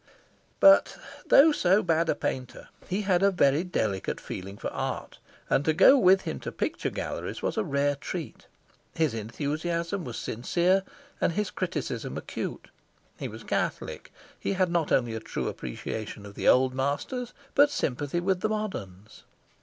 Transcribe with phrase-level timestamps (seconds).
[0.59, 0.97] But
[1.27, 5.73] though so bad a painter, he had a very delicate feeling for art, and to
[5.73, 8.47] go with him to picture galleries was a rare treat.
[8.95, 10.81] His enthusiasm was sincere
[11.21, 12.69] and his criticism acute.
[13.19, 14.11] He was catholic.
[14.39, 18.49] He had not only a true appreciation of the old masters, but sympathy with the
[18.49, 19.21] moderns.